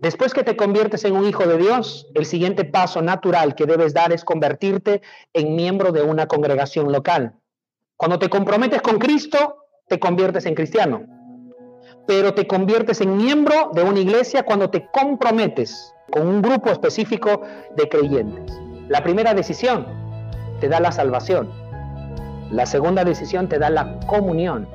Después 0.00 0.34
que 0.34 0.42
te 0.42 0.56
conviertes 0.56 1.04
en 1.04 1.14
un 1.14 1.28
hijo 1.28 1.46
de 1.46 1.58
Dios, 1.58 2.10
el 2.16 2.26
siguiente 2.26 2.64
paso 2.64 3.02
natural 3.02 3.54
que 3.54 3.66
debes 3.66 3.94
dar 3.94 4.12
es 4.12 4.24
convertirte 4.24 5.00
en 5.32 5.54
miembro 5.54 5.92
de 5.92 6.02
una 6.02 6.26
congregación 6.26 6.90
local. 6.90 7.36
Cuando 7.96 8.18
te 8.18 8.28
comprometes 8.28 8.82
con 8.82 8.98
Cristo, 8.98 9.58
te 9.86 10.00
conviertes 10.00 10.44
en 10.46 10.56
cristiano. 10.56 11.06
Pero 12.08 12.34
te 12.34 12.48
conviertes 12.48 13.00
en 13.00 13.16
miembro 13.16 13.70
de 13.74 13.84
una 13.84 14.00
iglesia 14.00 14.42
cuando 14.42 14.70
te 14.70 14.88
comprometes 14.90 15.92
con 16.10 16.26
un 16.26 16.42
grupo 16.42 16.70
específico 16.70 17.42
de 17.76 17.88
creyentes. 17.88 18.58
La 18.88 19.02
primera 19.02 19.34
decisión 19.34 19.86
te 20.60 20.68
da 20.68 20.80
la 20.80 20.92
salvación. 20.92 21.50
La 22.50 22.66
segunda 22.66 23.04
decisión 23.04 23.48
te 23.48 23.58
da 23.58 23.70
la 23.70 23.98
comunión. 24.06 24.68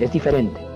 Es 0.00 0.12
diferente. 0.12 0.69